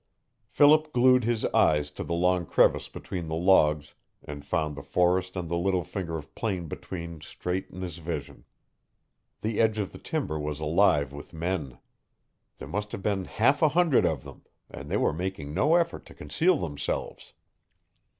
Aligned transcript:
Philip 0.47 0.93
glued 0.93 1.25
his 1.25 1.45
eyes 1.53 1.91
to 1.91 2.03
the 2.03 2.15
long 2.15 2.47
crevice 2.47 2.89
between 2.89 3.27
the 3.27 3.35
logs 3.35 3.93
and 4.23 4.43
found 4.43 4.75
the 4.75 4.81
forest 4.81 5.35
and 5.37 5.47
the 5.47 5.55
little 5.55 5.83
finger 5.83 6.17
of 6.17 6.33
plain 6.33 6.67
between 6.67 7.21
straight 7.21 7.69
in 7.69 7.83
his 7.83 7.97
vision. 7.99 8.43
The 9.41 9.61
edge 9.61 9.77
of 9.77 9.91
the 9.91 9.99
timber 9.99 10.39
was 10.39 10.59
alive 10.59 11.13
with 11.13 11.33
men. 11.33 11.77
There 12.57 12.67
must 12.67 12.91
have 12.93 13.03
been 13.03 13.25
half 13.25 13.61
a 13.61 13.69
hundred 13.69 14.07
of 14.07 14.23
them, 14.23 14.41
and 14.71 14.89
they 14.89 14.97
were 14.97 15.13
making 15.13 15.53
no 15.53 15.75
effort 15.75 16.07
to 16.07 16.15
conceal 16.15 16.57
themselves. 16.57 17.33